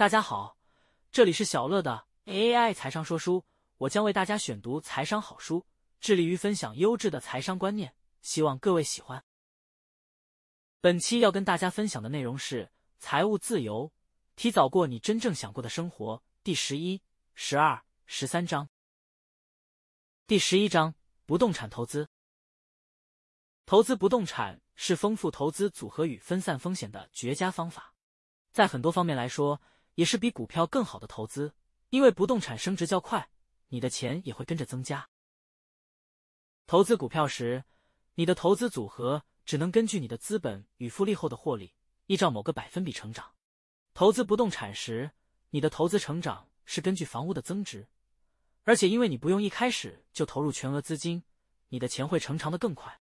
[0.00, 0.56] 大家好，
[1.12, 3.44] 这里是小乐的 AI 财商说书，
[3.76, 5.66] 我将为大家选读财商好书，
[6.00, 9.22] 致力于分享优质的财商观念，希望各位喜欢。
[10.80, 13.92] 本期要跟大家分享的内容是财务自由，
[14.36, 16.22] 提早过你真正想过的生活。
[16.42, 17.02] 第十一、
[17.34, 18.70] 十二、十三章。
[20.26, 20.94] 第十一章：
[21.26, 22.08] 不动产投资。
[23.66, 27.92] 投资不动产是丰富投资组合与分散风险的绝佳方法，
[28.50, 29.60] 在很多方面来说，
[30.00, 31.54] 也是比股票更好的投资。
[31.90, 33.28] 因为不动产升值较快，
[33.68, 35.10] 你的钱也会跟着增加。
[36.66, 37.64] 投资股票时，
[38.14, 41.74] 你的投资组合只能根据你的资本与复利后的获利，
[42.06, 43.34] 依照某个百分比成长；
[43.92, 45.10] 投资不动产时，
[45.50, 47.86] 你的投资成长是根据房屋的增值，
[48.62, 51.22] 而且因为你不用一开始就投入全额资金，
[51.68, 52.98] 你的钱会成长的更快。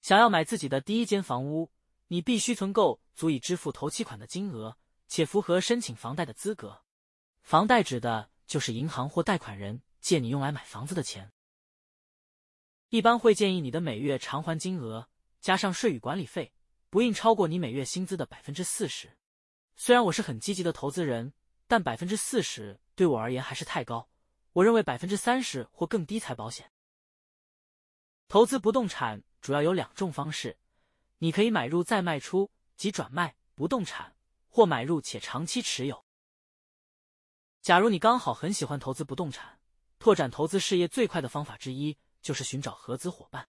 [0.00, 1.70] 想要买自己的第一间房屋，
[2.06, 6.82] 你必须存够足以支付头期款的金额，且符合申请房贷的资格。
[7.42, 11.32] 房贷指的就是银行或贷款人借你用来买房子的钱。
[12.88, 15.08] 一般会建议你的每月偿还金额
[15.40, 16.52] 加上税与管理费，
[16.90, 19.16] 不应超过你每月薪资的百分之四十。
[19.76, 21.32] 虽然我是很积极的投资人，
[21.66, 24.08] 但百分之四十对我而言还是太高。
[24.52, 26.70] 我认为百分之三十或更低才保险。
[28.28, 29.22] 投资不动产。
[29.40, 30.56] 主要有两种方式，
[31.18, 34.13] 你可以买入再卖出即转卖不动产，
[34.54, 36.04] 或买入且长期持有。
[37.60, 39.58] 假如你刚好很喜欢投资不动产，
[39.98, 43.48] 拓展投资事业最快的方法之一就是寻找合资伙伴。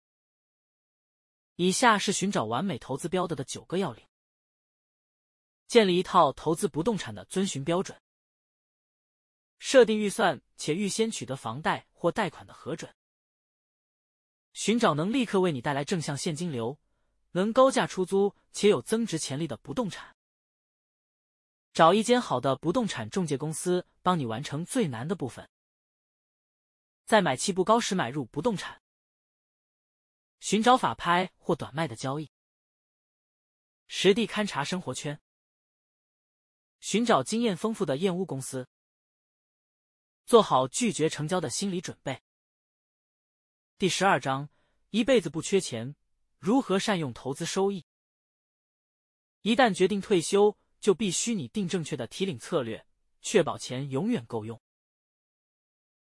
[1.58, 4.04] 以下是寻找完美投资标的的九个要领：
[5.68, 8.02] 建立一套投资不动产的遵循标准，
[9.60, 12.92] 设定预算且预先取得房贷或贷款的核准。
[14.54, 16.80] 寻找能立刻为你带来正向现金流、
[17.34, 20.15] 能高价出租且有增值潜力的不动产。
[21.76, 25.50] 找一间好的不动产中介公司，帮你完成最难的部分。
[27.04, 28.82] 在买气不高时买入不动产。
[30.40, 32.32] 寻找法拍或短卖的交易。
[33.88, 35.20] 实地勘察生活圈。
[36.80, 38.70] 寻找经验丰富的验屋公司。
[40.26, 42.24] 做好拒绝成交的心理准备。
[43.78, 44.48] 第十二章，
[44.92, 45.94] 一辈子不缺钱，
[46.40, 47.86] 如何善用投资收益？
[49.42, 52.86] 一旦决定退休，就必须拟定正确的提领策略，
[53.20, 54.62] 确保钱永远够用。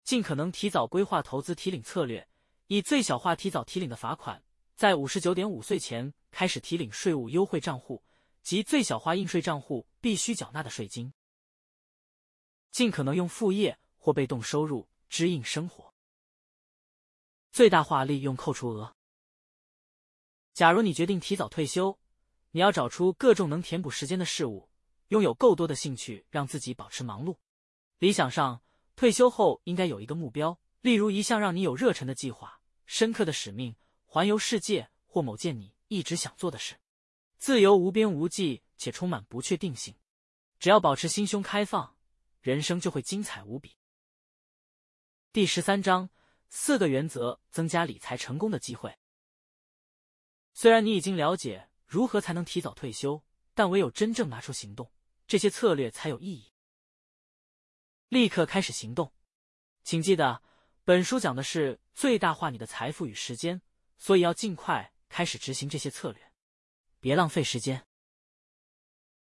[0.02, 2.26] 尽可能提早规划投资提领策略，
[2.68, 4.42] 以最小化提早提领的罚款，
[4.74, 8.02] 在五十九点五岁前开始提领税务优惠账户
[8.40, 11.12] 及最小化应税账户必须缴纳的税金。
[12.70, 15.92] 尽可能用副业或被动收入支应生活。
[17.50, 18.96] 最大化利用扣除额。
[20.54, 21.98] 假如你决定提早退休，
[22.52, 24.68] 你要找出各种能填补时间的事物，
[25.08, 27.36] 拥有够多的兴趣，让自己保持忙碌。
[27.98, 28.62] 理想上，
[28.94, 33.74] 退休后应该有一个目标，例如一项让你有热忱的计划、深刻的使命、
[34.06, 36.76] 环游世界或某件你一直想做的事。
[37.38, 39.96] 自由无边无际且充满不确定性，
[40.58, 41.96] 只要保持心胸开放，
[42.40, 43.76] 人生就会精彩无比。
[45.32, 46.08] 第十三章。
[46.54, 48.94] 四个原则增加理财成功的机会。
[50.52, 53.22] 虽然你已经了解如何才能提早退休，
[53.52, 54.90] 但唯有真正拿出行动，
[55.26, 56.50] 这些策略才有意义。
[58.08, 59.12] 立刻开始行动，
[59.84, 60.42] 请记得，
[60.84, 63.60] 本书讲的是最大化你的财富与时间，
[63.98, 66.32] 所以要尽快开始执行这些策略，
[66.98, 67.86] 别浪费时间。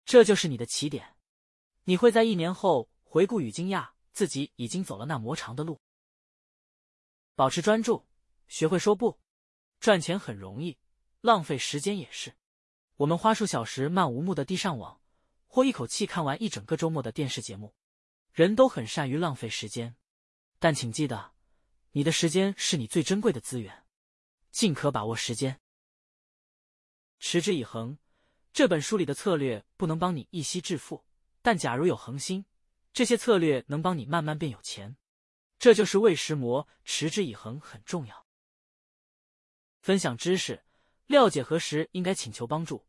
[0.04, 1.16] 这就是你的起点，
[1.84, 5.80] 你会在一年后回顾与惊讶自己已经走了那么长的路。
[7.34, 8.06] 保持专注，
[8.46, 9.18] 学会说不。
[9.80, 10.76] 赚钱很容易，
[11.22, 12.36] 浪费时间也是。
[12.97, 15.00] 我们花数小时漫无目的地上网，
[15.47, 17.75] 或一口气看完一整个周末的电视节目。
[18.32, 19.97] 人都很善于浪费时间，
[20.58, 21.32] 但请记得，
[21.92, 23.84] 你的时间是你最珍贵的资源，
[24.50, 25.60] 尽可把握时间。
[27.19, 27.98] 持之以恒。
[28.54, 31.06] 这本书里的策略不能帮你一夕致富，
[31.41, 32.44] 但假如有恒心，
[32.92, 34.98] 这些策略能帮你慢慢变有钱。
[35.59, 38.27] 这就是为食魔，持之以恒很重要。
[39.80, 40.65] 分享知识，
[41.07, 42.87] 了解何时应该请求帮助？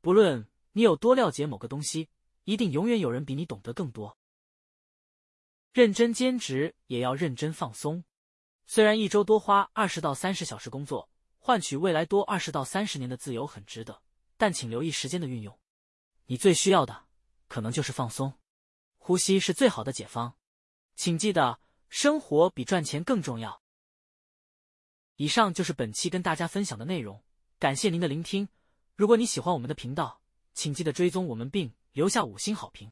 [0.00, 2.08] 不论你有多了解某个东西，
[2.44, 4.16] 一定永远有人比你懂得更多。
[5.72, 8.04] 认真兼职也要认真放松。
[8.66, 14.02] 虽然一周多花二十到三十小时工作，换取未来多二十到三十年的自由很值得，
[14.36, 15.58] 但请留意时间的运用。
[16.26, 17.06] 你最需要的
[17.48, 18.34] 可能就是放松，
[18.98, 20.36] 呼吸是最好的解方。
[20.94, 21.60] 请记得。
[21.94, 23.60] 生活比赚钱更重要。
[25.16, 27.22] 以上就是本期跟大家分享的内容，
[27.62, 28.48] 感谢您的聆听。
[28.96, 30.18] 如果你喜欢我们的频道，
[30.52, 32.80] 请记得追踪我们并留下五星好评。